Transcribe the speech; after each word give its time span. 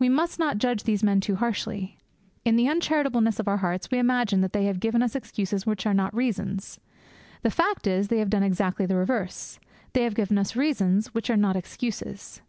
We 0.00 0.08
must 0.08 0.40
not 0.40 0.58
judge 0.58 0.82
these 0.82 1.04
men 1.04 1.20
too 1.20 1.36
harshly. 1.36 1.96
In 2.44 2.56
the 2.56 2.66
uncharitableness 2.68 3.38
of 3.38 3.46
our 3.46 3.58
hearts 3.58 3.88
we 3.88 4.00
imagine 4.00 4.40
that 4.40 4.52
they 4.52 4.64
have 4.64 4.80
given 4.80 5.00
us 5.00 5.14
excuses 5.14 5.64
which 5.64 5.86
are 5.86 5.94
not 5.94 6.12
reasons. 6.12 6.80
The 7.42 7.52
fact 7.52 7.86
is 7.86 8.08
that 8.08 8.14
they 8.16 8.18
have 8.18 8.30
done 8.30 8.42
exactly 8.42 8.84
the 8.86 8.96
reverse; 8.96 9.60
they 9.92 10.02
have 10.02 10.16
given 10.16 10.38
us 10.38 10.56
reasons 10.56 11.14
which 11.14 11.30
are 11.30 11.36
not 11.36 11.54
excuses. 11.54 12.40